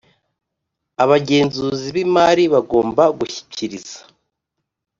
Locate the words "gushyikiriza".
3.17-3.99